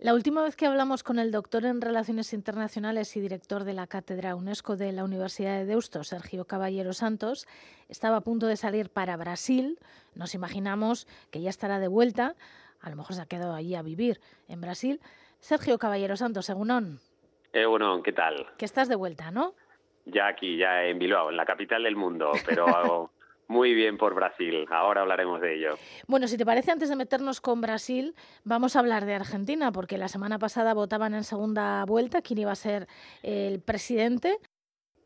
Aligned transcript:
La 0.00 0.14
última 0.14 0.42
vez 0.42 0.56
que 0.56 0.64
hablamos 0.64 1.02
con 1.02 1.18
el 1.18 1.30
doctor 1.30 1.66
en 1.66 1.82
Relaciones 1.82 2.32
Internacionales 2.32 3.14
y 3.18 3.20
director 3.20 3.64
de 3.64 3.74
la 3.74 3.86
Cátedra 3.86 4.34
UNESCO 4.34 4.76
de 4.76 4.92
la 4.92 5.04
Universidad 5.04 5.58
de 5.58 5.66
Deusto, 5.66 6.04
Sergio 6.04 6.46
Caballero 6.46 6.94
Santos, 6.94 7.46
estaba 7.90 8.16
a 8.16 8.20
punto 8.22 8.46
de 8.46 8.56
salir 8.56 8.88
para 8.88 9.18
Brasil. 9.18 9.78
Nos 10.14 10.34
imaginamos 10.34 11.06
que 11.30 11.42
ya 11.42 11.50
estará 11.50 11.78
de 11.80 11.88
vuelta. 11.88 12.34
A 12.80 12.88
lo 12.88 12.96
mejor 12.96 13.14
se 13.14 13.20
ha 13.20 13.26
quedado 13.26 13.52
allí 13.52 13.74
a 13.74 13.82
vivir 13.82 14.22
en 14.48 14.62
Brasil. 14.62 15.02
Sergio 15.38 15.76
Caballero 15.76 16.16
Santos, 16.16 16.48
Egunon. 16.48 16.98
Egunon, 17.52 18.02
¿qué 18.02 18.12
tal? 18.14 18.46
Que 18.56 18.64
estás 18.64 18.88
de 18.88 18.96
vuelta, 18.96 19.30
¿no? 19.30 19.52
Ya 20.06 20.28
aquí, 20.28 20.56
ya 20.56 20.82
en 20.84 20.98
Bilbao, 20.98 21.28
en 21.28 21.36
la 21.36 21.44
capital 21.44 21.82
del 21.82 21.96
mundo, 21.96 22.32
pero 22.46 23.10
Muy 23.50 23.74
bien 23.74 23.98
por 23.98 24.14
Brasil, 24.14 24.64
ahora 24.70 25.00
hablaremos 25.00 25.40
de 25.40 25.56
ello. 25.56 25.74
Bueno, 26.06 26.28
si 26.28 26.36
te 26.36 26.46
parece, 26.46 26.70
antes 26.70 26.88
de 26.88 26.94
meternos 26.94 27.40
con 27.40 27.60
Brasil, 27.60 28.14
vamos 28.44 28.76
a 28.76 28.78
hablar 28.78 29.06
de 29.06 29.14
Argentina, 29.14 29.72
porque 29.72 29.98
la 29.98 30.06
semana 30.06 30.38
pasada 30.38 30.72
votaban 30.72 31.14
en 31.14 31.24
segunda 31.24 31.84
vuelta 31.84 32.22
quién 32.22 32.38
iba 32.38 32.52
a 32.52 32.54
ser 32.54 32.86
el 33.24 33.60
presidente, 33.60 34.38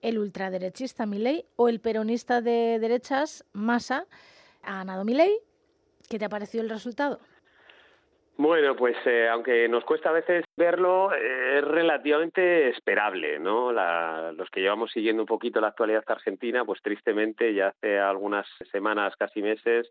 el 0.02 0.18
ultraderechista 0.18 1.06
Milei 1.06 1.46
o 1.56 1.70
el 1.70 1.80
peronista 1.80 2.42
de 2.42 2.78
derechas 2.78 3.46
Massa. 3.54 4.06
Ha 4.62 4.74
ganado 4.74 5.06
Milei. 5.06 5.38
¿Qué 6.10 6.18
te 6.18 6.26
ha 6.26 6.28
parecido 6.28 6.62
el 6.62 6.68
resultado? 6.68 7.20
Bueno, 8.36 8.74
pues 8.74 8.96
eh, 9.06 9.28
aunque 9.28 9.68
nos 9.68 9.84
cuesta 9.84 10.08
a 10.08 10.12
veces 10.12 10.44
verlo, 10.56 11.12
eh, 11.14 11.58
es 11.58 11.64
relativamente 11.64 12.68
esperable, 12.68 13.38
¿no? 13.38 13.70
los 14.32 14.50
que 14.50 14.60
llevamos 14.60 14.90
siguiendo 14.90 15.22
un 15.22 15.26
poquito 15.26 15.60
la 15.60 15.68
actualidad 15.68 16.02
argentina, 16.08 16.64
pues 16.64 16.82
tristemente 16.82 17.54
ya 17.54 17.68
hace 17.68 17.98
algunas 18.00 18.46
semanas, 18.72 19.14
casi 19.16 19.40
meses, 19.40 19.88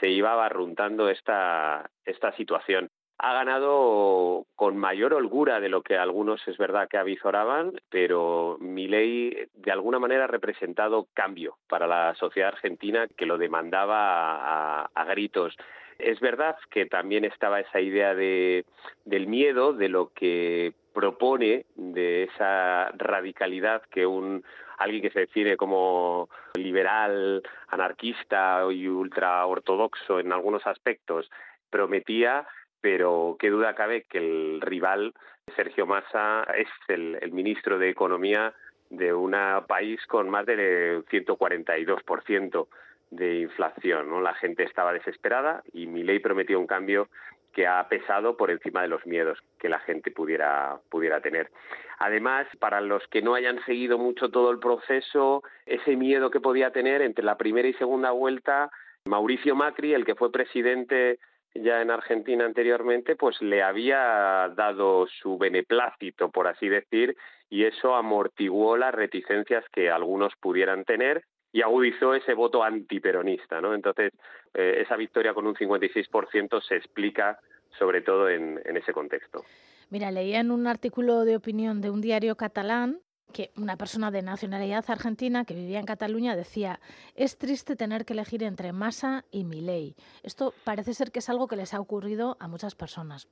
se 0.00 0.08
iba 0.08 0.34
barruntando 0.34 1.10
esta, 1.10 1.90
esta 2.06 2.32
situación. 2.32 2.88
Ha 3.18 3.34
ganado 3.34 4.46
con 4.56 4.78
mayor 4.78 5.12
holgura 5.12 5.60
de 5.60 5.68
lo 5.68 5.82
que 5.82 5.98
algunos 5.98 6.40
es 6.48 6.56
verdad 6.56 6.88
que 6.88 6.96
avisoraban, 6.96 7.74
pero 7.90 8.56
Milei 8.58 9.48
de 9.52 9.70
alguna 9.70 9.98
manera 9.98 10.24
ha 10.24 10.28
representado 10.28 11.08
cambio 11.12 11.58
para 11.68 11.86
la 11.86 12.14
sociedad 12.14 12.48
argentina 12.48 13.06
que 13.16 13.26
lo 13.26 13.36
demandaba 13.36 14.86
a 14.86 15.04
gritos. 15.04 15.54
Es 15.98 16.20
verdad 16.20 16.56
que 16.70 16.86
también 16.86 17.24
estaba 17.24 17.60
esa 17.60 17.80
idea 17.80 18.14
de, 18.14 18.64
del 19.04 19.26
miedo, 19.26 19.72
de 19.72 19.88
lo 19.88 20.12
que 20.12 20.72
propone, 20.92 21.66
de 21.74 22.24
esa 22.24 22.90
radicalidad 22.92 23.82
que 23.90 24.06
un 24.06 24.44
alguien 24.78 25.02
que 25.02 25.10
se 25.10 25.20
define 25.20 25.56
como 25.56 26.28
liberal, 26.54 27.42
anarquista 27.68 28.62
y 28.72 28.88
ultraortodoxo 28.88 30.18
en 30.18 30.32
algunos 30.32 30.66
aspectos 30.66 31.30
prometía, 31.70 32.46
pero 32.80 33.36
qué 33.38 33.50
duda 33.50 33.74
cabe 33.74 34.02
que 34.02 34.18
el 34.18 34.60
rival, 34.60 35.14
Sergio 35.54 35.86
Massa, 35.86 36.44
es 36.56 36.68
el, 36.88 37.16
el 37.20 37.32
ministro 37.32 37.78
de 37.78 37.90
Economía 37.90 38.52
de 38.90 39.14
un 39.14 39.34
país 39.66 40.04
con 40.06 40.28
más 40.28 40.44
del 40.46 41.04
142% 41.06 42.66
de 43.12 43.40
inflación. 43.40 44.24
La 44.24 44.34
gente 44.34 44.64
estaba 44.64 44.92
desesperada 44.92 45.62
y 45.72 45.86
mi 45.86 46.02
ley 46.02 46.18
prometió 46.18 46.58
un 46.58 46.66
cambio 46.66 47.08
que 47.52 47.66
ha 47.66 47.86
pesado 47.86 48.36
por 48.36 48.50
encima 48.50 48.80
de 48.80 48.88
los 48.88 49.06
miedos 49.06 49.38
que 49.58 49.68
la 49.68 49.78
gente 49.80 50.10
pudiera, 50.10 50.80
pudiera 50.90 51.20
tener. 51.20 51.50
Además, 51.98 52.46
para 52.58 52.80
los 52.80 53.06
que 53.08 53.20
no 53.20 53.34
hayan 53.34 53.62
seguido 53.66 53.98
mucho 53.98 54.30
todo 54.30 54.50
el 54.50 54.58
proceso, 54.58 55.42
ese 55.66 55.94
miedo 55.94 56.30
que 56.30 56.40
podía 56.40 56.70
tener 56.70 57.02
entre 57.02 57.24
la 57.24 57.36
primera 57.36 57.68
y 57.68 57.74
segunda 57.74 58.10
vuelta, 58.10 58.70
Mauricio 59.04 59.54
Macri, 59.54 59.92
el 59.92 60.06
que 60.06 60.14
fue 60.14 60.32
presidente 60.32 61.18
ya 61.54 61.82
en 61.82 61.90
Argentina 61.90 62.46
anteriormente, 62.46 63.14
pues 63.14 63.40
le 63.42 63.62
había 63.62 64.50
dado 64.56 65.06
su 65.20 65.36
beneplácito, 65.36 66.30
por 66.30 66.46
así 66.46 66.70
decir, 66.70 67.14
y 67.50 67.64
eso 67.64 67.94
amortiguó 67.94 68.78
las 68.78 68.94
reticencias 68.94 69.62
que 69.70 69.90
algunos 69.90 70.32
pudieran 70.40 70.84
tener 70.84 71.24
y 71.52 71.62
agudizó 71.62 72.14
ese 72.14 72.34
voto 72.34 72.64
antiperonista, 72.64 73.60
¿no? 73.60 73.74
Entonces, 73.74 74.12
eh, 74.54 74.82
esa 74.84 74.96
victoria 74.96 75.34
con 75.34 75.46
un 75.46 75.54
56% 75.54 76.62
se 76.62 76.76
explica 76.76 77.38
sobre 77.78 78.00
todo 78.02 78.28
en, 78.28 78.60
ese 78.76 78.92
contexto. 78.92 79.44
Mira, 79.90 80.10
leía 80.10 80.40
en 80.40 80.50
un 80.50 80.66
artículo 80.66 81.24
de 81.24 81.36
opinión 81.36 81.80
de 81.80 81.90
un 81.90 82.00
diario 82.00 82.36
catalán 82.36 83.00
que 83.32 83.50
una 83.56 83.76
persona 83.76 84.10
de 84.10 84.20
nacionalidad 84.20 84.84
argentina 84.88 85.44
que 85.46 85.54
vivía 85.54 85.78
en 85.78 85.86
Cataluña 85.86 86.36
decía, 86.36 86.80
es 87.14 87.38
triste 87.38 87.76
tener 87.76 88.04
que 88.04 88.12
elegir 88.12 88.42
entre 88.42 88.72
Massa 88.72 89.24
y 89.30 89.44
Milei. 89.44 89.94
Esto 90.22 90.52
parece 90.64 90.92
ser 90.92 91.10
que 91.10 91.20
es 91.20 91.30
algo 91.30 91.48
que 91.48 91.56
les 91.56 91.72
ha 91.72 91.80
ocurrido 91.80 92.36
a 92.40 92.48
muchas 92.48 92.74
personas. 92.74 93.28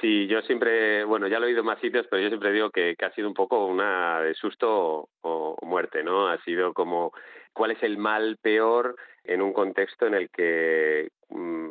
Sí, 0.00 0.26
yo 0.26 0.42
siempre, 0.42 1.04
bueno, 1.04 1.28
ya 1.28 1.38
lo 1.38 1.46
he 1.46 1.50
oído 1.50 1.62
más 1.62 1.78
sitios, 1.80 2.06
pero 2.10 2.22
yo 2.22 2.28
siempre 2.28 2.52
digo 2.52 2.70
que, 2.70 2.96
ha 3.00 3.10
sido 3.12 3.28
un 3.28 3.34
poco 3.34 3.66
una 3.66 4.20
de 4.20 4.34
susto 4.34 5.08
o, 5.20 5.56
muerte, 5.62 6.02
¿no? 6.02 6.28
Ha 6.28 6.42
sido 6.42 6.72
como 6.72 7.12
cuál 7.52 7.72
es 7.72 7.82
el 7.82 7.98
mal 7.98 8.36
peor 8.42 8.96
en 9.24 9.42
un 9.42 9.52
contexto 9.52 10.06
en 10.06 10.14
el 10.14 10.30
que, 10.30 11.10
mm, 11.28 11.70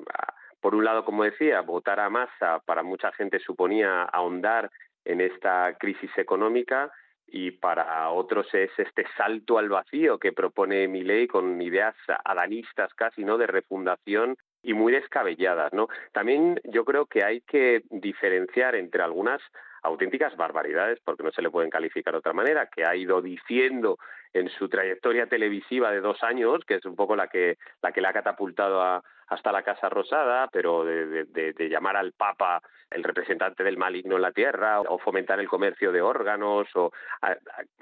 por 0.62 0.76
un 0.76 0.86
lado, 0.86 1.04
como 1.04 1.24
decía, 1.24 1.62
votar 1.62 2.00
a 2.00 2.10
masa 2.10 2.60
para 2.66 2.84
mucha 2.84 3.12
gente 3.14 3.40
suponía 3.40 4.04
ahondar 4.04 4.70
en 5.04 5.22
esta 5.22 5.76
crisis 5.80 6.12
económica 6.18 6.92
y 7.28 7.52
para 7.52 8.10
otros 8.10 8.48
es 8.54 8.72
este 8.78 9.06
salto 9.18 9.58
al 9.58 9.70
vacío 9.70 10.20
que 10.20 10.34
propone 10.34 10.88
mi 10.88 11.04
ley 11.04 11.28
con 11.28 11.62
ideas 11.62 11.96
adanistas 12.26 12.94
casi, 12.94 13.24
¿no? 13.24 13.38
De 13.38 13.48
refundación 13.48 14.38
y 14.64 14.74
muy 14.74 14.94
descabelladas, 14.94 15.74
¿no? 15.74 15.88
También 16.12 16.60
yo 16.66 16.86
creo 16.86 17.06
que 17.06 17.24
hay 17.24 17.42
que 17.42 17.84
diferenciar 17.90 18.76
entre 18.76 19.04
algunas 19.04 19.42
auténticas 19.84 20.36
barbaridades, 20.38 21.00
porque 21.04 21.24
no 21.24 21.32
se 21.32 21.42
le 21.42 21.50
pueden 21.50 21.72
calificar 21.72 22.14
de 22.14 22.20
otra 22.20 22.34
manera, 22.34 22.68
que 22.68 22.86
ha 22.86 22.96
ido 22.96 23.22
diciendo 23.22 23.98
en 24.34 24.50
su 24.50 24.70
trayectoria 24.70 25.28
televisiva 25.28 25.92
de 25.92 26.02
dos 26.02 26.22
años, 26.24 26.64
que 26.66 26.76
es 26.76 26.86
un 26.86 26.96
poco 26.96 27.16
la 27.16 27.28
que, 27.28 27.58
la 27.82 27.92
que 27.92 28.02
le 28.02 28.08
ha 28.08 28.14
catapultado 28.14 28.82
a, 28.82 29.04
hasta 29.32 29.54
la 29.54 29.64
Casa 29.64 29.88
Rosada, 29.88 30.50
pero 30.52 30.84
de, 30.84 31.70
llamar 31.70 31.96
al 31.96 32.12
Papa 32.12 32.62
el 32.90 33.02
representante 33.02 33.64
del 33.64 33.78
maligno 33.78 34.18
en 34.18 34.22
la 34.24 34.34
tierra, 34.34 34.82
o 34.82 35.00
fomentar 35.00 35.40
el 35.40 35.48
comercio 35.48 35.94
de 35.94 36.02
órganos, 36.02 36.68
o 36.76 36.92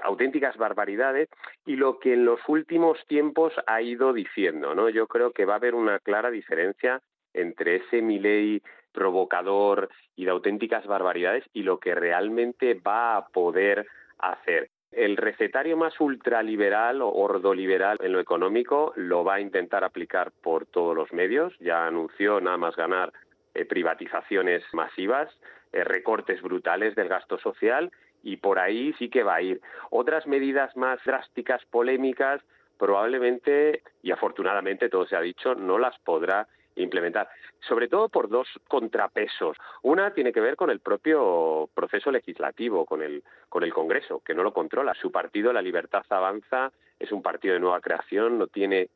auténticas 0.04 0.58
barbaridades, 0.58 1.28
y 1.66 1.76
lo 1.76 1.98
que 1.98 2.14
en 2.14 2.24
los 2.24 2.40
últimos 2.48 3.04
tiempos 3.08 3.52
ha 3.66 3.82
ido 3.82 4.14
diciendo, 4.14 4.76
¿no? 4.76 4.90
Yo 4.90 5.08
creo 5.08 5.32
que 5.32 5.46
va 5.46 5.54
a 5.54 5.58
haber 5.58 5.74
una 5.74 5.98
clara 5.98 6.30
diferencia 6.30 7.02
entre 7.34 7.78
ese 7.78 8.04
Milei 8.04 8.62
provocador 8.92 9.90
y 10.16 10.26
de 10.26 10.32
auténticas 10.32 10.86
barbaridades 10.86 11.46
y 11.52 11.64
lo 11.64 11.80
que 11.80 11.96
realmente 11.96 12.76
va 12.76 13.18
a 13.18 13.28
poder 13.28 13.88
hacer. 14.20 14.70
El 14.92 15.18
recetario 15.18 15.78
más 15.78 16.00
ultraliberal 16.00 17.02
o 17.02 17.10
ordoliberal 17.10 17.98
en 18.02 18.12
lo 18.12 18.20
económico 18.20 18.92
lo 18.96 19.24
va 19.24 19.36
a 19.36 19.40
intentar 19.42 19.84
aplicar 19.84 20.32
por 20.42 20.66
todos 20.66 20.96
los 20.96 21.14
medios. 21.14 21.54
Ya 21.60 21.86
anunció 21.86 22.42
nada 22.42 22.58
más 22.58 22.76
ganar 22.76 23.14
eh, 23.54 23.66
privatizaciones 23.66 24.64
masivas, 24.74 25.30
eh, 25.74 25.84
recortes 25.84 26.42
brutales 26.42 26.96
del 26.96 27.08
gasto 27.08 27.38
social 27.38 27.92
y 28.24 28.38
por 28.38 28.58
ahí 28.58 28.94
sí 28.98 29.10
que 29.10 29.24
va 29.24 29.36
a 29.36 29.42
ir. 29.42 29.62
Otras 29.92 30.26
medidas 30.26 30.76
más 30.76 31.00
drásticas, 31.06 31.64
polémicas, 31.66 32.42
probablemente 32.78 33.84
y 34.02 34.12
afortunadamente 34.12 34.90
todo 34.90 35.06
se 35.06 35.16
ha 35.16 35.22
dicho, 35.22 35.54
no 35.54 35.78
las 35.78 35.98
podrá 36.00 36.48
implementar, 36.84 37.29
sobre 37.67 37.88
todo 37.88 38.09
por 38.09 38.29
dos 38.29 38.47
contrapesos. 38.67 39.57
Una 39.84 40.13
tiene 40.13 40.31
que 40.31 40.41
ver 40.41 40.56
con 40.56 40.69
el 40.69 40.79
propio 40.79 41.69
proceso 41.73 42.12
legislativo, 42.12 42.85
con 42.85 43.01
el, 43.01 43.23
con 43.50 43.63
el 43.63 43.73
Congreso, 43.73 44.22
que 44.25 44.34
no 44.34 44.44
lo 44.44 44.53
controla. 44.53 44.94
Su 44.94 45.12
partido, 45.12 45.53
La 45.53 45.62
Libertad 45.62 46.03
Avanza, 46.09 46.72
es 47.00 47.12
un 47.12 47.22
partido 47.22 47.53
de 47.53 47.59
nueva 47.59 47.81
creación, 47.81 48.38
no 48.38 48.47
tiene 48.47 48.90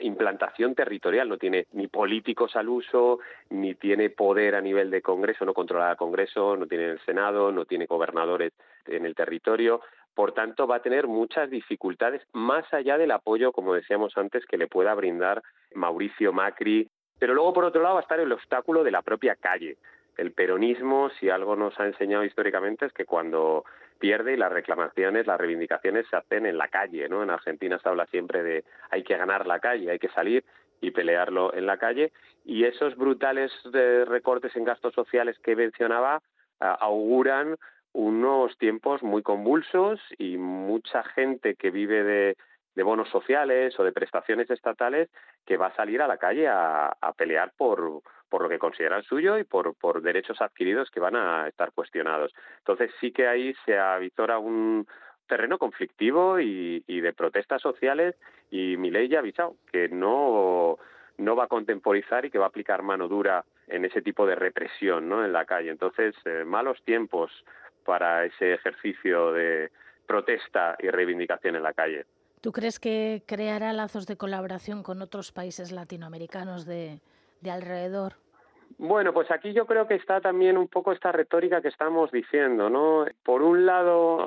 implantación 0.00 0.74
territorial, 0.74 1.28
no 1.28 1.38
tiene 1.38 1.66
ni 1.72 1.86
políticos 1.86 2.54
al 2.56 2.68
uso, 2.68 3.20
ni 3.48 3.74
tiene 3.74 4.10
poder 4.10 4.54
a 4.54 4.60
nivel 4.60 4.90
de 4.90 5.00
Congreso, 5.00 5.44
no 5.44 5.54
controla 5.54 5.92
el 5.92 5.96
Congreso, 5.96 6.56
no 6.56 6.66
tiene 6.66 6.86
el 6.90 7.00
Senado, 7.00 7.50
no 7.52 7.64
tiene 7.64 7.86
gobernadores 7.86 8.52
en 8.86 9.06
el 9.06 9.14
territorio. 9.14 9.80
Por 10.14 10.32
tanto, 10.32 10.66
va 10.66 10.76
a 10.76 10.82
tener 10.82 11.06
muchas 11.06 11.48
dificultades 11.48 12.22
más 12.32 12.64
allá 12.74 12.98
del 12.98 13.12
apoyo, 13.12 13.52
como 13.52 13.74
decíamos 13.74 14.16
antes, 14.16 14.44
que 14.44 14.58
le 14.58 14.66
pueda 14.66 14.94
brindar 14.94 15.42
Mauricio 15.74 16.32
Macri 16.32 16.89
pero 17.20 17.34
luego, 17.34 17.52
por 17.52 17.64
otro 17.64 17.82
lado, 17.82 17.94
va 17.94 18.00
a 18.00 18.02
estar 18.02 18.18
el 18.18 18.32
obstáculo 18.32 18.82
de 18.82 18.90
la 18.90 19.02
propia 19.02 19.36
calle. 19.36 19.76
El 20.16 20.32
peronismo, 20.32 21.10
si 21.20 21.28
algo 21.28 21.54
nos 21.54 21.78
ha 21.78 21.86
enseñado 21.86 22.24
históricamente, 22.24 22.86
es 22.86 22.92
que 22.94 23.04
cuando 23.04 23.64
pierde 23.98 24.32
y 24.32 24.36
las 24.38 24.50
reclamaciones, 24.50 25.26
las 25.26 25.38
reivindicaciones 25.38 26.06
se 26.08 26.16
hacen 26.16 26.46
en 26.46 26.56
la 26.56 26.68
calle, 26.68 27.08
¿no? 27.10 27.22
En 27.22 27.28
Argentina 27.28 27.78
se 27.78 27.88
habla 27.88 28.06
siempre 28.06 28.42
de 28.42 28.64
hay 28.90 29.04
que 29.04 29.18
ganar 29.18 29.46
la 29.46 29.60
calle, 29.60 29.90
hay 29.90 29.98
que 29.98 30.08
salir 30.08 30.42
y 30.80 30.92
pelearlo 30.92 31.52
en 31.54 31.66
la 31.66 31.76
calle. 31.76 32.10
Y 32.44 32.64
esos 32.64 32.96
brutales 32.96 33.52
eh, 33.74 34.04
recortes 34.08 34.56
en 34.56 34.64
gastos 34.64 34.94
sociales 34.94 35.38
que 35.40 35.54
mencionaba 35.54 36.22
auguran 36.58 37.56
unos 37.92 38.56
tiempos 38.58 39.02
muy 39.02 39.22
convulsos 39.22 40.00
y 40.18 40.36
mucha 40.36 41.02
gente 41.02 41.54
que 41.54 41.70
vive 41.70 42.02
de, 42.02 42.36
de 42.74 42.82
bonos 42.82 43.08
sociales 43.08 43.78
o 43.78 43.84
de 43.84 43.92
prestaciones 43.92 44.50
estatales 44.50 45.08
que 45.44 45.56
va 45.56 45.68
a 45.68 45.76
salir 45.76 46.02
a 46.02 46.06
la 46.06 46.18
calle 46.18 46.48
a, 46.48 46.96
pelear 47.16 47.52
por, 47.56 48.02
por 48.28 48.42
lo 48.42 48.48
que 48.48 48.58
consideran 48.58 49.02
suyo 49.02 49.38
y 49.38 49.44
por, 49.44 49.74
por 49.74 50.00
derechos 50.02 50.40
adquiridos 50.40 50.90
que 50.90 51.00
van 51.00 51.16
a 51.16 51.48
estar 51.48 51.72
cuestionados. 51.72 52.32
Entonces 52.58 52.90
sí 53.00 53.12
que 53.12 53.26
ahí 53.26 53.54
se 53.64 53.78
avisora 53.78 54.38
un 54.38 54.86
terreno 55.26 55.58
conflictivo 55.58 56.40
y, 56.40 56.82
y 56.86 57.00
de 57.00 57.12
protestas 57.12 57.62
sociales 57.62 58.16
y 58.50 58.76
mi 58.76 58.90
ley 58.90 59.08
ya 59.08 59.18
ha 59.18 59.20
avisado 59.20 59.56
que 59.70 59.88
no, 59.88 60.78
no 61.18 61.36
va 61.36 61.44
a 61.44 61.48
contemporizar 61.48 62.24
y 62.24 62.30
que 62.30 62.38
va 62.38 62.46
a 62.46 62.48
aplicar 62.48 62.82
mano 62.82 63.08
dura 63.08 63.44
en 63.68 63.84
ese 63.84 64.02
tipo 64.02 64.26
de 64.26 64.34
represión 64.34 65.08
¿no? 65.08 65.24
en 65.24 65.32
la 65.32 65.44
calle. 65.44 65.70
Entonces, 65.70 66.14
eh, 66.24 66.44
malos 66.44 66.82
tiempos 66.84 67.30
para 67.84 68.24
ese 68.24 68.54
ejercicio 68.54 69.32
de 69.32 69.70
protesta 70.06 70.76
y 70.80 70.88
reivindicación 70.88 71.56
en 71.56 71.62
la 71.62 71.72
calle. 71.72 72.04
¿Tú 72.40 72.52
crees 72.52 72.80
que 72.80 73.22
creará 73.26 73.72
lazos 73.72 74.06
de 74.06 74.16
colaboración 74.16 74.82
con 74.82 75.02
otros 75.02 75.30
países 75.30 75.72
latinoamericanos 75.72 76.64
de, 76.64 77.00
de 77.40 77.50
alrededor? 77.50 78.14
Bueno, 78.78 79.12
pues 79.12 79.30
aquí 79.30 79.52
yo 79.52 79.66
creo 79.66 79.86
que 79.86 79.96
está 79.96 80.22
también 80.22 80.56
un 80.56 80.68
poco 80.68 80.92
esta 80.92 81.12
retórica 81.12 81.60
que 81.60 81.68
estamos 81.68 82.10
diciendo, 82.10 82.70
¿no? 82.70 83.04
Por 83.22 83.42
un 83.42 83.66
lado, 83.66 84.26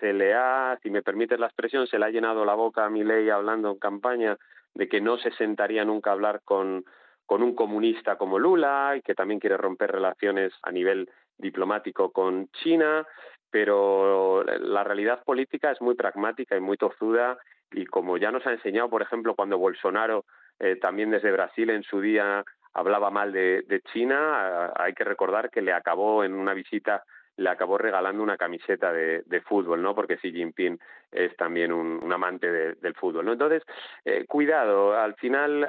se 0.00 0.12
le 0.12 0.34
ha, 0.34 0.76
si 0.82 0.90
me 0.90 1.02
permites 1.02 1.38
la 1.38 1.46
expresión, 1.46 1.86
se 1.86 2.00
le 2.00 2.06
ha 2.06 2.10
llenado 2.10 2.44
la 2.44 2.54
boca 2.54 2.84
a 2.84 2.90
mi 2.90 3.04
ley 3.04 3.30
hablando 3.30 3.70
en 3.70 3.78
campaña 3.78 4.38
de 4.74 4.88
que 4.88 5.00
no 5.00 5.18
se 5.18 5.30
sentaría 5.32 5.84
nunca 5.84 6.10
a 6.10 6.14
hablar 6.14 6.40
con, 6.44 6.84
con 7.26 7.42
un 7.42 7.54
comunista 7.54 8.16
como 8.16 8.38
Lula 8.38 8.94
y 8.96 9.02
que 9.02 9.14
también 9.14 9.38
quiere 9.38 9.56
romper 9.56 9.92
relaciones 9.92 10.52
a 10.62 10.72
nivel 10.72 11.08
diplomático 11.38 12.10
con 12.10 12.48
China, 12.62 13.06
pero 13.52 14.42
la 14.42 14.82
realidad 14.82 15.22
política 15.24 15.70
es 15.70 15.80
muy 15.80 15.94
pragmática 15.94 16.56
y 16.56 16.60
muy 16.60 16.78
tozuda 16.78 17.38
y 17.70 17.84
como 17.84 18.16
ya 18.16 18.32
nos 18.32 18.46
ha 18.46 18.52
enseñado, 18.52 18.88
por 18.88 19.02
ejemplo, 19.02 19.34
cuando 19.34 19.58
Bolsonaro 19.58 20.24
eh, 20.58 20.76
también 20.76 21.10
desde 21.10 21.30
Brasil 21.30 21.70
en 21.70 21.82
su 21.82 22.00
día 22.00 22.44
hablaba 22.72 23.10
mal 23.10 23.30
de, 23.32 23.82
China, 23.92 24.72
hay 24.74 24.94
que 24.94 25.04
recordar 25.04 25.50
que 25.50 25.60
le 25.60 25.72
acabó 25.72 26.24
en 26.24 26.32
una 26.32 26.54
visita 26.54 27.04
le 27.36 27.48
acabó 27.48 27.78
regalando 27.78 28.22
una 28.22 28.36
camiseta 28.36 28.92
de, 28.92 29.42
fútbol, 29.46 29.80
¿no? 29.80 29.94
Porque 29.94 30.18
Xi 30.18 30.32
Jinping 30.32 30.78
es 31.10 31.34
también 31.36 31.72
un, 31.72 32.12
amante 32.12 32.74
del 32.74 32.94
fútbol, 32.94 33.24
¿no? 33.24 33.32
Entonces, 33.32 33.62
eh, 34.04 34.26
cuidado, 34.26 34.94
al 34.94 35.14
final, 35.14 35.66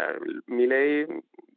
mi 0.48 0.68
ley, 0.68 1.06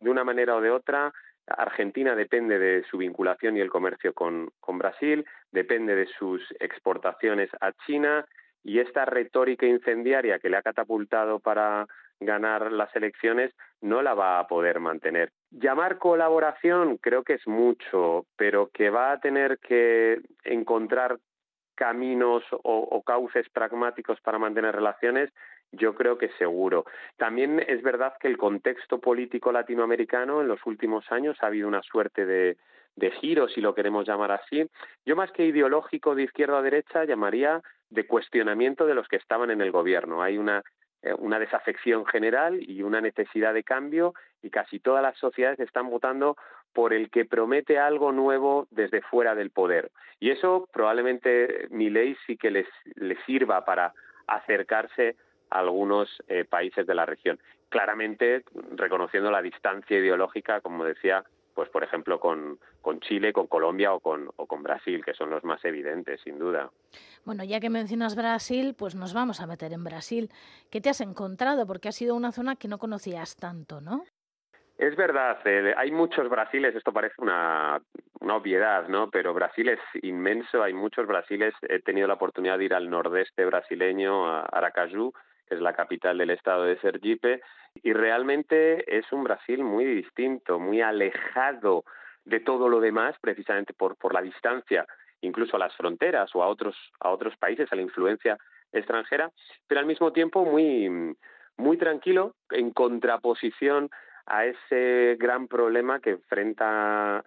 de 0.00 0.11
una 0.11 0.22
manera 0.22 0.55
o 0.55 0.61
de 0.61 0.70
otra, 0.70 1.12
Argentina 1.46 2.14
depende 2.14 2.58
de 2.58 2.84
su 2.90 2.98
vinculación 2.98 3.56
y 3.56 3.60
el 3.60 3.70
comercio 3.70 4.12
con, 4.12 4.50
con 4.60 4.78
Brasil, 4.78 5.25
depende 5.52 5.94
de 5.94 6.06
sus 6.06 6.43
exportaciones 6.60 7.50
a 7.60 7.72
China 7.87 8.26
y 8.64 8.81
esta 8.81 9.04
retórica 9.04 9.66
incendiaria 9.66 10.38
que 10.38 10.50
le 10.50 10.56
ha 10.56 10.62
catapultado 10.62 11.38
para 11.38 11.87
ganar 12.19 12.72
las 12.72 12.94
elecciones 12.96 13.52
no 13.81 14.02
la 14.02 14.14
va 14.14 14.38
a 14.38 14.46
poder 14.46 14.81
mantener. 14.81 15.31
Llamar 15.50 15.98
colaboración 15.98 16.96
creo 16.96 17.22
que 17.22 17.34
es 17.34 17.46
mucho, 17.46 18.26
pero 18.37 18.70
que 18.72 18.90
va 18.90 19.12
a 19.12 19.20
tener 19.20 19.58
que 19.58 20.20
encontrar 20.44 21.19
caminos 21.76 22.43
o, 22.50 23.02
cauces 23.04 23.46
pragmáticos 23.50 24.20
para 24.22 24.38
mantener 24.38 24.75
relaciones, 24.75 25.31
yo 25.72 25.94
creo 25.94 26.18
que 26.18 26.30
seguro. 26.38 26.84
También 27.16 27.64
es 27.66 27.82
verdad 27.82 28.14
que 28.20 28.28
el 28.28 28.38
contexto 28.38 29.00
político 29.00 29.52
latinoamericano 29.52 30.40
en 30.40 30.48
los 30.48 30.64
últimos 30.66 31.10
años 31.10 31.36
ha 31.40 31.46
habido 31.46 31.68
una 31.68 31.82
suerte 31.82 32.24
de, 32.24 32.56
de 32.96 33.10
giro, 33.12 33.48
si 33.48 33.60
lo 33.60 33.74
queremos 33.74 34.06
llamar 34.06 34.32
así. 34.32 34.68
Yo 35.04 35.16
más 35.16 35.30
que 35.32 35.44
ideológico 35.44 36.14
de 36.14 36.24
izquierda 36.24 36.58
a 36.58 36.62
derecha 36.62 37.04
llamaría 37.04 37.62
de 37.90 38.06
cuestionamiento 38.06 38.86
de 38.86 38.94
los 38.94 39.06
que 39.08 39.16
estaban 39.16 39.50
en 39.50 39.60
el 39.60 39.70
gobierno. 39.70 40.22
Hay 40.22 40.38
una 40.38 40.62
eh, 41.02 41.38
desafección 41.38 42.06
general 42.06 42.58
y 42.60 42.82
una 42.82 43.00
necesidad 43.00 43.54
de 43.54 43.62
cambio 43.62 44.14
y 44.42 44.50
casi 44.50 44.80
todas 44.80 45.02
las 45.02 45.16
sociedades 45.19 45.60
están 45.60 45.88
votando 45.90 46.36
por 46.72 46.92
el 46.92 47.10
que 47.10 47.24
promete 47.24 47.78
algo 47.78 48.12
nuevo 48.12 48.66
desde 48.70 49.02
fuera 49.02 49.34
del 49.34 49.50
poder. 49.50 49.90
Y 50.19 50.30
eso 50.30 50.69
probablemente 50.72 51.69
mi 51.70 51.90
ley 51.90 52.16
sí 52.26 52.36
que 52.36 52.50
les, 52.50 52.66
sirva 53.24 53.64
para 53.64 53.92
acercarse 54.26 55.16
algunos 55.50 56.08
eh, 56.28 56.44
países 56.44 56.87
de 56.87 56.94
la 56.94 57.06
región. 57.06 57.38
Claramente 57.69 58.44
reconociendo 58.76 59.31
la 59.31 59.43
distancia 59.43 59.98
ideológica, 59.98 60.60
como 60.60 60.84
decía, 60.84 61.25
pues 61.54 61.69
por 61.70 61.82
ejemplo 61.82 62.20
con, 62.20 62.58
con 62.82 63.00
Chile, 63.00 63.32
con 63.32 63.46
Colombia 63.46 63.93
o 63.93 64.00
con, 64.00 64.31
o 64.37 64.46
con 64.46 64.62
Brasil, 64.62 65.04
que 65.04 65.14
son 65.14 65.31
los 65.31 65.43
más 65.43 65.64
evidentes, 65.64 66.20
sin 66.20 66.38
duda. 66.38 66.70
Bueno, 67.25 67.43
ya 67.44 67.60
que 67.60 67.70
mencionas 67.70 68.14
Brasil, 68.14 68.75
pues 68.78 68.94
nos 68.94 69.14
vamos 69.14 69.40
a 69.40 69.46
meter 69.46 69.72
en 69.72 69.82
Brasil. 69.82 70.31
¿Qué 70.70 70.81
te 70.81 70.90
has 70.90 71.00
encontrado? 71.00 71.66
Porque 71.66 71.88
ha 71.88 71.93
sido 71.93 72.14
una 72.14 72.31
zona 72.31 72.56
que 72.56 72.69
no 72.69 72.78
conocías 72.78 73.37
tanto, 73.37 73.81
¿no? 73.81 74.04
Es 74.78 74.94
verdad, 74.94 75.38
eh, 75.46 75.75
hay 75.75 75.90
muchos 75.90 76.28
Brasiles, 76.28 76.75
esto 76.75 76.93
parece 76.93 77.14
una, 77.19 77.81
una 78.20 78.37
obviedad, 78.37 78.88
¿no? 78.88 79.10
Pero 79.10 79.32
Brasil 79.32 79.70
es 79.70 79.81
inmenso, 80.02 80.62
hay 80.62 80.75
muchos 80.75 81.06
Brasiles. 81.06 81.54
He 81.62 81.81
tenido 81.81 82.06
la 82.06 82.14
oportunidad 82.14 82.58
de 82.58 82.66
ir 82.66 82.75
al 82.75 82.90
nordeste 82.90 83.46
brasileño, 83.46 84.28
a 84.28 84.43
Aracaju, 84.43 85.14
que 85.46 85.54
es 85.54 85.60
la 85.60 85.75
capital 85.75 86.19
del 86.19 86.31
estado 86.31 86.64
de 86.64 86.78
Sergipe, 86.81 87.40
y 87.82 87.93
realmente 87.93 88.98
es 88.98 89.10
un 89.12 89.25
Brasil 89.25 89.62
muy 89.62 89.84
distinto, 89.84 90.58
muy 90.58 90.81
alejado 90.81 91.84
de 92.25 92.40
todo 92.40 92.69
lo 92.69 92.81
demás, 92.81 93.16
precisamente 93.20 93.72
por, 93.72 93.96
por 93.96 94.12
la 94.12 94.22
distancia, 94.22 94.87
incluso 95.20 95.56
a 95.56 95.60
las 95.60 95.75
fronteras 95.76 96.34
o 96.34 96.43
a 96.43 96.48
otros, 96.48 96.76
a 97.00 97.10
otros 97.10 97.37
países, 97.37 97.72
a 97.72 97.76
la 97.76 97.82
influencia 97.82 98.37
extranjera, 98.72 99.31
pero 99.66 99.81
al 99.81 99.87
mismo 99.87 100.12
tiempo 100.12 100.44
muy, 100.44 101.14
muy 101.56 101.76
tranquilo, 101.76 102.34
en 102.50 102.70
contraposición 102.72 103.90
a 104.26 104.44
ese 104.44 105.16
gran 105.19 105.46
problema 105.46 106.00
que 106.00 106.10
enfrenta 106.10 107.25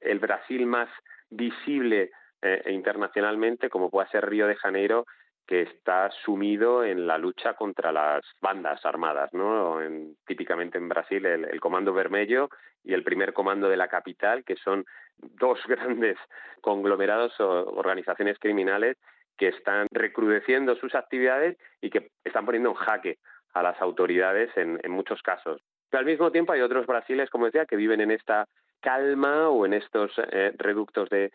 el 0.00 0.18
Brasil 0.18 0.66
más 0.66 0.88
visible 1.30 2.10
eh, 2.40 2.62
internacionalmente, 2.70 3.68
como 3.68 3.90
puede 3.90 4.08
ser 4.08 4.28
Río 4.28 4.46
de 4.46 4.56
Janeiro, 4.56 5.04
que 5.48 5.62
está 5.62 6.10
sumido 6.26 6.84
en 6.84 7.06
la 7.06 7.16
lucha 7.16 7.54
contra 7.54 7.90
las 7.90 8.20
bandas 8.38 8.84
armadas, 8.84 9.32
¿no? 9.32 9.78
típicamente 10.26 10.76
en 10.76 10.90
Brasil 10.90 11.24
el, 11.24 11.58
Comando 11.58 11.94
Vermelho 11.94 12.50
y 12.84 12.92
el 12.92 13.02
primer 13.02 13.32
comando 13.32 13.70
de 13.70 13.78
la 13.78 13.88
capital, 13.88 14.44
que 14.44 14.56
son 14.56 14.84
dos 15.16 15.58
grandes 15.66 16.18
conglomerados 16.60 17.40
o 17.40 17.48
organizaciones 17.70 18.38
criminales 18.38 18.98
que 19.38 19.48
están 19.48 19.86
recrudeciendo 19.90 20.76
sus 20.76 20.94
actividades 20.94 21.56
y 21.80 21.88
que 21.88 22.10
están 22.24 22.44
poniendo 22.44 22.68
en 22.68 22.76
jaque 22.76 23.18
a 23.54 23.62
las 23.62 23.80
autoridades 23.80 24.50
en, 24.54 24.78
muchos 24.90 25.22
casos. 25.22 25.62
Pero 25.88 26.00
al 26.00 26.06
mismo 26.06 26.30
tiempo 26.30 26.52
hay 26.52 26.60
otros 26.60 26.86
brasiles, 26.86 27.30
como 27.30 27.46
decía, 27.46 27.64
que 27.64 27.76
viven 27.76 28.02
en 28.02 28.10
esta 28.10 28.46
calma 28.80 29.48
o 29.48 29.64
en 29.64 29.72
estos 29.72 30.12
eh, 30.30 30.52
reductos 30.58 31.08
de 31.08 31.30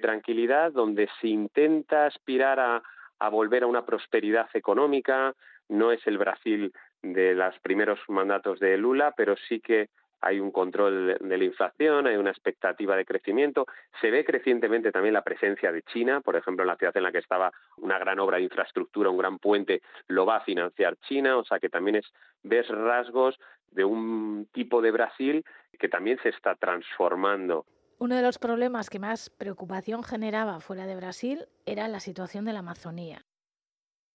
tranquilidad 0.00 0.72
donde 0.72 1.08
se 1.20 1.28
intenta 1.28 2.06
aspirar 2.06 2.58
a, 2.58 2.82
a 3.22 3.28
volver 3.28 3.62
a 3.62 3.68
una 3.68 3.86
prosperidad 3.86 4.48
económica. 4.52 5.34
No 5.68 5.92
es 5.92 6.04
el 6.06 6.18
Brasil 6.18 6.72
de 7.02 7.34
los 7.34 7.56
primeros 7.60 8.00
mandatos 8.08 8.58
de 8.58 8.76
Lula, 8.76 9.14
pero 9.16 9.36
sí 9.48 9.60
que 9.60 9.88
hay 10.20 10.40
un 10.40 10.50
control 10.50 11.16
de 11.20 11.36
la 11.36 11.44
inflación, 11.44 12.06
hay 12.06 12.16
una 12.16 12.30
expectativa 12.30 12.96
de 12.96 13.04
crecimiento. 13.04 13.66
Se 14.00 14.10
ve 14.10 14.24
crecientemente 14.24 14.92
también 14.92 15.14
la 15.14 15.22
presencia 15.22 15.72
de 15.72 15.82
China, 15.82 16.20
por 16.20 16.36
ejemplo, 16.36 16.62
en 16.62 16.68
la 16.68 16.76
ciudad 16.76 16.96
en 16.96 17.02
la 17.04 17.12
que 17.12 17.18
estaba 17.18 17.52
una 17.78 17.98
gran 17.98 18.18
obra 18.20 18.36
de 18.38 18.44
infraestructura, 18.44 19.10
un 19.10 19.18
gran 19.18 19.38
puente, 19.38 19.82
lo 20.08 20.26
va 20.26 20.36
a 20.36 20.44
financiar 20.44 20.96
China, 21.08 21.38
o 21.38 21.44
sea 21.44 21.58
que 21.58 21.68
también 21.68 21.96
es 21.96 22.12
ves 22.42 22.68
rasgos 22.68 23.38
de 23.70 23.84
un 23.84 24.48
tipo 24.52 24.80
de 24.82 24.90
Brasil 24.90 25.44
que 25.78 25.88
también 25.88 26.18
se 26.22 26.28
está 26.28 26.54
transformando 26.54 27.66
uno 28.02 28.16
de 28.16 28.22
los 28.22 28.40
problemas 28.40 28.90
que 28.90 28.98
más 28.98 29.30
preocupación 29.30 30.02
generaba 30.02 30.58
fuera 30.58 30.86
de 30.86 30.96
Brasil 30.96 31.46
era 31.66 31.86
la 31.86 32.00
situación 32.00 32.44
de 32.44 32.52
la 32.52 32.58
Amazonía. 32.58 33.20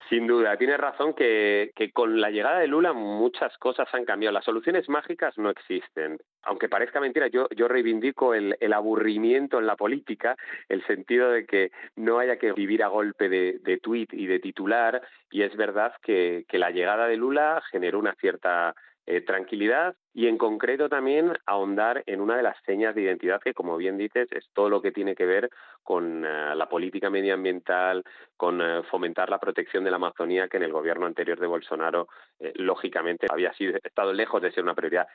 Sin 0.09 0.27
duda, 0.27 0.57
tiene 0.57 0.75
razón 0.75 1.13
que, 1.13 1.71
con 1.93 2.19
la 2.19 2.29
llegada 2.29 2.59
de 2.59 2.67
Lula 2.67 2.91
muchas 2.91 3.57
cosas 3.57 3.87
han 3.93 4.03
cambiado. 4.03 4.33
Las 4.33 4.43
soluciones 4.43 4.89
mágicas 4.89 5.37
no 5.37 5.49
existen. 5.49 6.19
Aunque 6.47 6.69
parezca 6.69 7.01
mentira, 7.01 7.27
yo, 7.27 7.47
reivindico 7.67 8.33
el, 8.33 8.55
aburrimiento 8.73 9.59
en 9.59 9.67
la 9.67 9.75
política, 9.75 10.37
el 10.69 10.85
sentido 10.85 11.29
de 11.29 11.45
que 11.45 11.71
no 11.97 12.19
haya 12.19 12.37
que 12.37 12.53
vivir 12.53 12.83
a 12.83 12.87
golpe 12.87 13.27
de, 13.27 13.59
de 13.63 13.77
tuit 13.77 14.13
y 14.13 14.27
de 14.27 14.39
titular. 14.39 15.01
Y 15.29 15.41
es 15.41 15.55
verdad 15.57 15.93
que, 16.01 16.45
que 16.47 16.57
la 16.57 16.71
llegada 16.71 17.07
de 17.07 17.17
Lula 17.17 17.61
generó 17.69 17.99
una 17.99 18.15
cierta 18.15 18.73
eh, 19.09 19.21
tranquilidad 19.21 19.95
y 20.13 20.27
en 20.27 20.37
concreto 20.37 20.89
también 20.89 21.31
ahondar 21.45 22.03
en 22.07 22.19
una 22.19 22.35
de 22.35 22.43
las 22.43 22.57
señas 22.65 22.93
de 22.93 23.03
identidad 23.03 23.39
que, 23.39 23.53
como 23.53 23.77
bien 23.77 23.97
dices, 23.97 24.27
es 24.33 24.49
todo 24.53 24.69
lo 24.69 24.81
que 24.81 24.91
tiene 24.91 25.15
que 25.15 25.25
ver 25.25 25.49
con 25.81 26.25
eh, 26.25 26.53
la 26.53 26.67
política 26.67 27.09
medioambiental, 27.09 28.03
con 28.35 28.61
eh, 28.61 28.83
fomentar 28.91 29.29
la 29.29 29.39
protección 29.39 29.85
de 29.85 29.91
la 29.91 29.95
Amazonía, 29.95 30.49
que 30.49 30.57
en 30.57 30.63
el 30.63 30.73
gobierno 30.73 31.05
anterior 31.05 31.39
de 31.39 31.47
Bolsonaro, 31.47 32.09
lógicamente, 32.55 33.27
había 33.31 33.53
sido, 33.53 33.77
estado 33.81 34.11
lejos 34.11 34.41
de 34.41 34.51
ser 34.51 34.65
una 34.65 34.75
prioridad. 34.75 35.07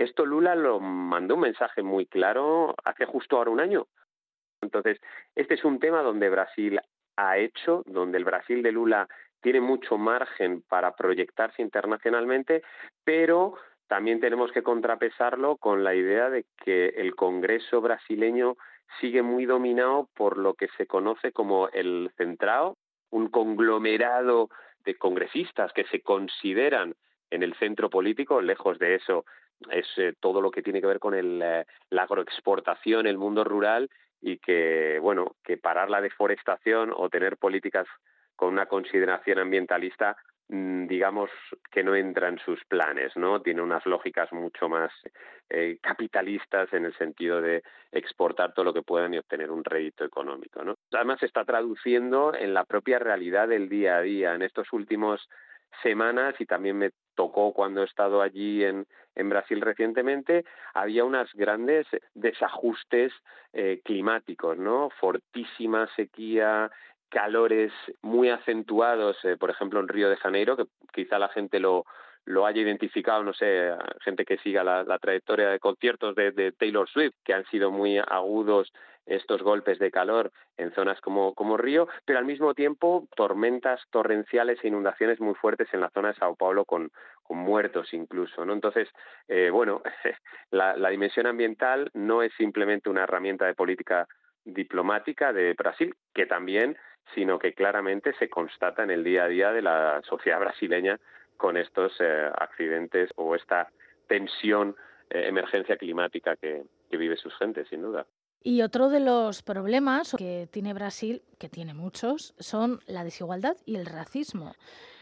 Esto 0.00 0.24
Lula 0.24 0.54
lo 0.54 0.80
mandó 0.80 1.34
un 1.34 1.42
mensaje 1.42 1.82
muy 1.82 2.06
claro 2.06 2.74
hace 2.84 3.04
justo 3.04 3.36
ahora 3.36 3.50
un 3.50 3.60
año. 3.60 3.86
Entonces, 4.62 4.98
este 5.34 5.52
es 5.52 5.64
un 5.66 5.78
tema 5.78 6.00
donde 6.00 6.30
Brasil 6.30 6.80
ha 7.16 7.36
hecho, 7.36 7.82
donde 7.84 8.16
el 8.16 8.24
Brasil 8.24 8.62
de 8.62 8.72
Lula 8.72 9.06
tiene 9.42 9.60
mucho 9.60 9.98
margen 9.98 10.62
para 10.62 10.96
proyectarse 10.96 11.60
internacionalmente, 11.60 12.62
pero 13.04 13.56
también 13.88 14.20
tenemos 14.20 14.50
que 14.52 14.62
contrapesarlo 14.62 15.58
con 15.58 15.84
la 15.84 15.94
idea 15.94 16.30
de 16.30 16.46
que 16.64 16.94
el 16.96 17.14
Congreso 17.14 17.82
brasileño 17.82 18.56
sigue 19.02 19.20
muy 19.20 19.44
dominado 19.44 20.08
por 20.14 20.38
lo 20.38 20.54
que 20.54 20.68
se 20.78 20.86
conoce 20.86 21.30
como 21.30 21.68
el 21.68 22.10
centrado, 22.16 22.78
un 23.10 23.28
conglomerado 23.28 24.48
de 24.82 24.96
congresistas 24.96 25.74
que 25.74 25.84
se 25.88 26.00
consideran 26.00 26.94
en 27.30 27.42
el 27.42 27.54
centro 27.54 27.88
político, 27.90 28.40
lejos 28.40 28.78
de 28.78 28.96
eso 28.96 29.24
es 29.70 29.86
eh, 29.98 30.14
todo 30.18 30.40
lo 30.40 30.50
que 30.50 30.62
tiene 30.62 30.80
que 30.80 30.86
ver 30.86 30.98
con 30.98 31.14
eh, 31.14 31.66
la 31.90 32.02
agroexportación, 32.02 33.06
el 33.06 33.18
mundo 33.18 33.44
rural 33.44 33.90
y 34.20 34.38
que, 34.38 34.98
bueno, 35.00 35.36
que 35.44 35.56
parar 35.56 35.90
la 35.90 36.00
deforestación 36.00 36.92
o 36.94 37.08
tener 37.08 37.36
políticas 37.36 37.86
con 38.36 38.52
una 38.52 38.66
consideración 38.66 39.38
ambientalista 39.38 40.16
mm, 40.48 40.86
digamos 40.86 41.30
que 41.70 41.82
no 41.82 41.94
entra 41.94 42.28
en 42.28 42.38
sus 42.38 42.64
planes, 42.64 43.16
¿no? 43.16 43.40
Tiene 43.42 43.62
unas 43.62 43.84
lógicas 43.86 44.32
mucho 44.32 44.68
más 44.68 44.90
eh, 45.50 45.78
capitalistas 45.80 46.72
en 46.72 46.86
el 46.86 46.96
sentido 46.96 47.40
de 47.40 47.62
exportar 47.92 48.54
todo 48.54 48.64
lo 48.64 48.74
que 48.74 48.82
puedan 48.82 49.14
y 49.14 49.18
obtener 49.18 49.50
un 49.50 49.64
rédito 49.64 50.04
económico. 50.04 50.62
Además 50.92 51.20
se 51.20 51.26
está 51.26 51.44
traduciendo 51.44 52.34
en 52.34 52.54
la 52.54 52.64
propia 52.64 52.98
realidad 52.98 53.48
del 53.48 53.68
día 53.68 53.96
a 53.96 54.02
día. 54.02 54.34
En 54.34 54.42
estos 54.42 54.72
últimos 54.72 55.28
semanas 55.82 56.34
y 56.38 56.46
también 56.46 56.78
me 56.78 56.90
tocó 57.14 57.52
cuando 57.52 57.82
he 57.82 57.84
estado 57.84 58.22
allí 58.22 58.64
en, 58.64 58.86
en 59.14 59.28
Brasil 59.28 59.60
recientemente, 59.60 60.44
había 60.74 61.04
unos 61.04 61.32
grandes 61.34 61.86
desajustes 62.14 63.12
eh, 63.52 63.80
climáticos, 63.84 64.56
¿no? 64.56 64.90
Fortísima 65.00 65.88
sequía, 65.96 66.70
calores 67.08 67.72
muy 68.02 68.30
acentuados, 68.30 69.16
eh, 69.24 69.36
por 69.36 69.50
ejemplo 69.50 69.80
en 69.80 69.88
Río 69.88 70.08
de 70.08 70.16
Janeiro, 70.16 70.56
que 70.56 70.64
quizá 70.92 71.18
la 71.18 71.28
gente 71.28 71.60
lo, 71.60 71.84
lo 72.26 72.46
haya 72.46 72.62
identificado, 72.62 73.22
no 73.22 73.32
sé, 73.32 73.72
gente 74.04 74.24
que 74.24 74.38
siga 74.38 74.62
la, 74.62 74.98
trayectoria 74.98 75.48
de 75.48 75.58
conciertos 75.58 76.14
de, 76.14 76.52
Taylor 76.52 76.88
Swift, 76.88 77.14
que 77.24 77.34
han 77.34 77.44
sido 77.46 77.70
muy 77.70 77.98
agudos 77.98 78.72
estos 79.06 79.42
golpes 79.42 79.78
de 79.78 79.90
calor 79.90 80.30
en 80.56 80.72
zonas 80.72 81.00
como, 81.00 81.34
como 81.34 81.56
Río, 81.56 81.88
pero 82.04 82.18
al 82.18 82.26
mismo 82.26 82.54
tiempo 82.54 83.08
tormentas 83.16 83.80
torrenciales 83.90 84.62
e 84.62 84.68
inundaciones 84.68 85.20
muy 85.20 85.34
fuertes 85.34 85.68
en 85.72 85.80
la 85.80 85.90
zona 85.90 86.08
de 86.08 86.14
Sao 86.14 86.36
Paulo 86.36 86.64
con, 86.64 86.90
con 87.22 87.38
muertos 87.38 87.92
incluso, 87.92 88.44
¿no? 88.44 88.52
Entonces, 88.52 88.88
eh, 89.26 89.50
bueno, 89.50 89.82
la, 90.50 90.76
la 90.76 90.90
dimensión 90.90 91.26
ambiental 91.26 91.90
no 91.94 92.22
es 92.22 92.32
simplemente 92.34 92.90
una 92.90 93.02
herramienta 93.02 93.46
de 93.46 93.54
política 93.54 94.06
diplomática 94.44 95.32
de 95.32 95.54
Brasil, 95.54 95.94
que 96.14 96.26
también, 96.26 96.76
sino 97.14 97.38
que 97.38 97.52
claramente 97.52 98.12
se 98.18 98.28
constata 98.28 98.84
en 98.84 98.90
el 98.90 99.02
día 99.02 99.24
a 99.24 99.28
día 99.28 99.52
de 99.52 99.62
la 99.62 100.00
sociedad 100.04 100.38
brasileña 100.38 100.98
con 101.40 101.56
estos 101.56 101.92
eh, 102.00 102.30
accidentes 102.38 103.10
o 103.16 103.34
esta 103.34 103.70
tensión, 104.06 104.76
eh, 105.08 105.26
emergencia 105.26 105.76
climática 105.78 106.36
que, 106.36 106.64
que 106.90 106.96
vive 106.98 107.16
sus 107.16 107.34
gentes, 107.38 107.66
sin 107.68 107.80
duda. 107.80 108.06
Y 108.42 108.60
otro 108.60 108.90
de 108.90 109.00
los 109.00 109.42
problemas 109.42 110.14
que 110.16 110.48
tiene 110.50 110.74
Brasil, 110.74 111.22
que 111.38 111.48
tiene 111.48 111.72
muchos, 111.72 112.34
son 112.38 112.80
la 112.86 113.04
desigualdad 113.04 113.56
y 113.64 113.76
el 113.76 113.86
racismo. 113.86 114.54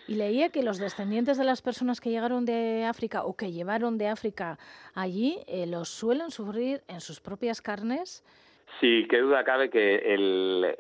Y 0.07 0.15
leía 0.15 0.49
que 0.51 0.63
los 0.63 0.79
descendientes 0.79 1.39
de 1.39 1.45
las 1.45 1.61
personas 1.61 2.01
que 2.01 2.11
llegaron 2.11 2.45
de 2.45 2.85
África 2.85 3.25
o 3.25 3.37
que 3.37 3.53
llevaron 3.53 3.99
de 3.99 4.09
África 4.09 4.59
allí 4.95 5.41
eh, 5.47 5.67
los 5.67 5.89
suelen 5.89 6.31
sufrir 6.31 6.83
en 6.89 7.01
sus 7.01 7.21
propias 7.21 7.61
carnes 7.61 8.25
Sí, 8.81 9.07
qué 9.11 9.19
duda 9.19 9.43
cabe 9.43 9.71
que 9.71 9.97
el, 10.15 10.77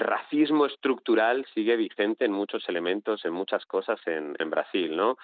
racismo 0.00 0.66
estructural 0.66 1.46
sigue 1.54 1.76
vigente 1.76 2.24
en 2.24 2.32
muchos 2.32 2.68
elementos, 2.68 3.24
en 3.24 3.32
muchas 3.32 3.64
cosas 3.66 4.00
en, 4.06 4.34
Brasil, 4.50 4.96
¿no? 4.96 5.16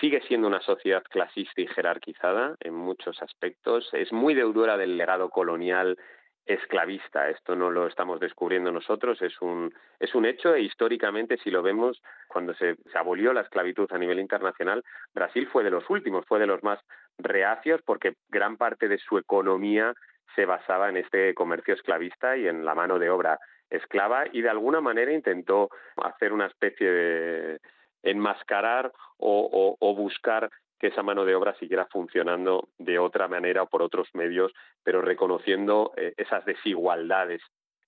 Sigue 0.00 0.20
siendo 0.22 0.46
una 0.46 0.60
sociedad 0.60 1.02
clasista 1.04 1.62
y 1.62 1.66
jerarquizada 1.66 2.56
en 2.60 2.74
muchos 2.74 3.22
aspectos. 3.22 3.88
Es 3.92 4.12
muy 4.12 4.34
deudora 4.34 4.76
del 4.76 4.98
legado 4.98 5.30
colonial 5.30 5.96
esclavista. 6.44 7.30
Esto 7.30 7.56
no 7.56 7.70
lo 7.70 7.86
estamos 7.86 8.20
descubriendo 8.20 8.70
nosotros, 8.70 9.22
es 9.22 9.40
un, 9.40 9.72
es 9.98 10.14
un 10.14 10.26
hecho 10.26 10.54
e 10.54 10.62
históricamente, 10.62 11.38
si 11.38 11.50
lo 11.50 11.62
vemos, 11.62 12.02
cuando 12.28 12.54
se, 12.54 12.76
abolió 12.94 13.32
la 13.32 13.40
esclavitud 13.40 13.90
a 13.92 13.98
nivel 13.98 14.18
internacional, 14.18 14.84
Brasil 15.14 15.48
fue 15.50 15.64
de 15.64 15.70
los 15.70 15.88
últimos, 15.88 16.26
fue 16.26 16.38
de 16.38 16.46
los 16.46 16.62
más 16.62 16.80
reacios 17.16 17.80
porque 17.82 18.16
gran 18.28 18.56
parte 18.56 18.88
de 18.88 18.98
su 18.98 19.16
economía 19.16 19.94
se 20.34 20.46
basaba 20.46 20.88
en 20.88 20.96
este 20.96 21.34
comercio 21.34 21.74
esclavista 21.74 22.36
y 22.36 22.48
en 22.48 22.64
la 22.64 22.74
mano 22.74 22.98
de 22.98 23.10
obra 23.10 23.38
esclava 23.70 24.24
y 24.32 24.42
de 24.42 24.50
alguna 24.50 24.80
manera 24.80 25.12
intentó 25.12 25.70
hacer 25.96 26.32
una 26.32 26.46
especie 26.46 26.90
de 26.90 27.60
enmascarar 28.02 28.92
o, 29.18 29.94
buscar 29.96 30.50
que 30.78 30.88
esa 30.88 31.02
mano 31.02 31.24
de 31.24 31.34
obra 31.34 31.54
siguiera 31.54 31.86
funcionando 31.86 32.68
de 32.78 32.98
otra 32.98 33.28
manera 33.28 33.62
o 33.62 33.68
por 33.68 33.82
otros 33.82 34.08
medios, 34.12 34.52
pero 34.82 35.00
reconociendo 35.00 35.92
eh, 35.96 36.12
esas 36.16 36.44
desigualdades. 36.44 37.40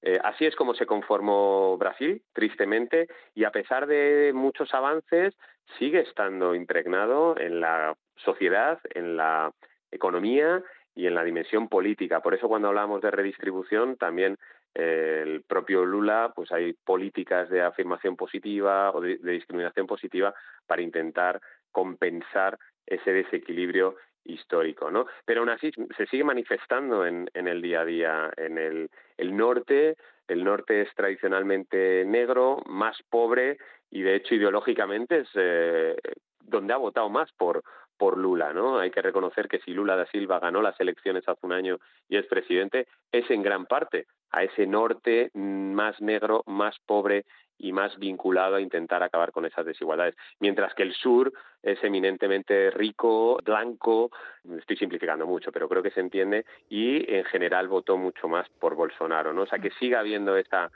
Eh, 0.02 0.18
así 0.22 0.46
es 0.46 0.54
como 0.56 0.74
se 0.74 0.86
conformó 0.86 1.76
Brasil, 1.78 2.22
tristemente, 2.32 3.08
y 3.34 3.44
a 3.44 3.50
pesar 3.50 3.86
de 3.86 4.32
muchos 4.34 4.72
avances, 4.72 5.34
sigue 5.78 6.00
estando 6.00 6.54
impregnado 6.54 7.38
en 7.38 7.60
la 7.60 7.96
sociedad, 8.16 8.78
en 8.94 9.16
la 9.16 9.52
economía 9.90 10.62
y 10.96 11.06
en 11.06 11.14
la 11.14 11.22
dimensión 11.22 11.68
política. 11.68 12.20
Por 12.20 12.34
eso 12.34 12.48
cuando 12.48 12.68
hablamos 12.68 13.02
de 13.02 13.10
redistribución 13.10 13.96
también 13.96 14.38
eh, 14.74 15.22
el 15.22 15.42
propio 15.42 15.84
Lula, 15.84 16.32
pues 16.34 16.50
hay 16.50 16.72
políticas 16.72 17.48
de 17.50 17.62
afirmación 17.62 18.16
positiva 18.16 18.90
o 18.92 19.00
de, 19.00 19.18
discriminación 19.18 19.86
positiva 19.86 20.34
para 20.66 20.82
intentar 20.82 21.40
compensar 21.70 22.58
ese 22.86 23.12
desequilibrio 23.12 23.96
histórico, 24.24 24.90
¿no? 24.90 25.06
Pero 25.24 25.40
aún 25.40 25.50
así 25.50 25.70
se 25.96 26.06
sigue 26.06 26.24
manifestando 26.24 27.06
en, 27.06 27.28
el 27.32 27.62
día 27.62 27.82
a 27.82 27.84
día. 27.84 28.30
En 28.36 28.58
el, 28.58 28.90
el 29.18 29.36
norte, 29.36 29.96
el 30.26 30.42
norte 30.42 30.82
es 30.82 30.94
tradicionalmente 30.94 32.04
negro, 32.06 32.62
más 32.66 32.96
pobre 33.10 33.58
y 33.90 34.02
de 34.02 34.16
hecho 34.16 34.34
ideológicamente 34.34 35.18
es 35.18 35.28
eh, 35.34 35.96
donde 36.40 36.72
ha 36.72 36.78
votado 36.78 37.08
más 37.08 37.30
por, 37.32 37.62
por 37.98 38.18
Lula, 38.18 38.52
¿no? 38.52 38.78
Hay 38.78 38.90
que 38.90 39.02
reconocer 39.02 39.48
que 39.48 39.60
si 39.60 39.72
Lula 39.72 39.96
da 39.96 40.06
Silva 40.06 40.38
ganó 40.38 40.62
las 40.62 40.78
elecciones 40.80 41.28
hace 41.28 41.46
un 41.46 41.52
año 41.52 41.78
y 42.08 42.16
es 42.16 42.26
presidente, 42.26 42.86
es 43.12 43.30
en 43.30 43.42
gran 43.42 43.66
parte 43.66 44.06
a 44.30 44.42
ese 44.42 44.66
norte 44.66 45.30
más 45.34 46.00
negro, 46.00 46.42
más 46.46 46.78
pobre 46.86 47.24
y 47.58 47.72
más 47.72 47.98
vinculado 47.98 48.56
a 48.56 48.60
intentar 48.60 49.02
acabar 49.02 49.32
con 49.32 49.46
esas 49.46 49.64
desigualdades, 49.64 50.14
mientras 50.40 50.74
que 50.74 50.82
el 50.82 50.92
sur 50.94 51.32
es 51.62 51.82
eminentemente 51.82 52.70
rico, 52.70 53.38
blanco, 53.42 54.10
estoy 54.58 54.76
simplificando 54.76 55.26
mucho, 55.26 55.50
pero 55.52 55.68
creo 55.68 55.82
que 55.82 55.90
se 55.90 56.00
entiende, 56.00 56.44
y 56.68 57.10
en 57.10 57.24
general 57.24 57.68
votó 57.68 57.96
mucho 57.96 58.28
más 58.28 58.46
por 58.60 58.74
Bolsonaro, 58.74 59.32
¿no? 59.32 59.42
O 59.42 59.46
sea, 59.46 59.58
que 59.58 59.70
siga 59.70 60.00
habiendo 60.00 60.36
esa, 60.36 60.70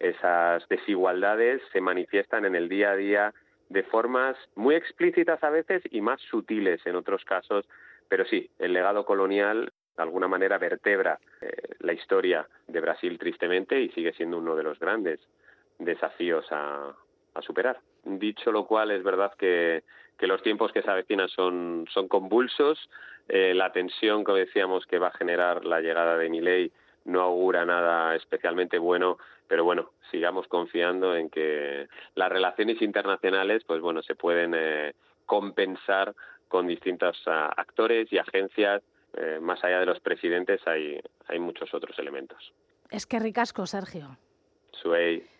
esas 0.00 0.66
desigualdades, 0.68 1.62
se 1.72 1.80
manifiestan 1.80 2.44
en 2.44 2.56
el 2.56 2.68
día 2.68 2.90
a 2.90 2.96
día 2.96 3.34
de 3.74 3.82
formas 3.82 4.36
muy 4.54 4.76
explícitas 4.76 5.42
a 5.42 5.50
veces 5.50 5.82
y 5.90 6.00
más 6.00 6.20
sutiles 6.20 6.80
en 6.86 6.94
otros 6.94 7.24
casos, 7.24 7.66
pero 8.08 8.24
sí, 8.24 8.48
el 8.60 8.72
legado 8.72 9.04
colonial 9.04 9.72
de 9.96 10.02
alguna 10.02 10.28
manera 10.28 10.58
vertebra 10.58 11.18
eh, 11.40 11.74
la 11.80 11.92
historia 11.92 12.48
de 12.68 12.80
Brasil 12.80 13.18
tristemente 13.18 13.80
y 13.80 13.88
sigue 13.90 14.12
siendo 14.12 14.38
uno 14.38 14.54
de 14.54 14.62
los 14.62 14.78
grandes 14.78 15.18
desafíos 15.80 16.46
a, 16.52 16.94
superar. 17.40 17.80
Dicho 18.04 18.52
lo 18.52 18.64
cual, 18.64 18.92
es 18.92 19.02
verdad 19.02 19.32
que, 19.36 19.82
que 20.16 20.28
los 20.28 20.40
tiempos 20.40 20.70
que 20.70 20.82
se 20.82 20.90
avecinan 20.90 21.28
son, 21.28 21.84
son 21.92 22.06
convulsos. 22.06 22.78
Eh, 23.28 23.54
la 23.54 23.72
tensión, 23.72 24.22
como 24.22 24.38
decíamos, 24.38 24.86
que 24.86 25.00
va 25.00 25.08
a 25.08 25.18
generar 25.18 25.64
la 25.64 25.80
llegada 25.80 26.16
de 26.16 26.30
Milei 26.30 26.70
no 27.04 27.22
augura 27.22 27.64
nada 27.64 28.14
especialmente 28.14 28.78
bueno, 28.78 29.18
pero 29.46 29.64
bueno, 29.64 29.90
sigamos 30.10 30.46
confiando 30.48 31.14
en 31.16 31.30
que 31.30 31.88
las 32.14 32.30
relaciones 32.30 32.80
internacionales, 32.82 33.62
pues 33.66 33.80
bueno, 33.80 34.02
se 34.02 34.14
pueden 34.14 34.54
eh, 34.54 34.94
compensar 35.26 36.14
con 36.48 36.66
distintos 36.66 37.20
ah, 37.26 37.52
actores 37.56 38.12
y 38.12 38.18
agencias. 38.18 38.82
Eh, 39.16 39.38
más 39.40 39.62
allá 39.64 39.80
de 39.80 39.86
los 39.86 40.00
presidentes 40.00 40.60
hay, 40.66 41.00
hay 41.28 41.38
muchos 41.38 41.72
otros 41.74 41.98
elementos. 41.98 42.52
Es 42.90 43.06
que 43.06 43.18
ricasco, 43.18 43.66
Sergio. 43.66 44.18
Suey. 44.72 45.33